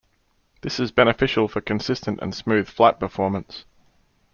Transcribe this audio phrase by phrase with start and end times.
[0.61, 3.65] This is beneficial for consistent and smooth flight performance.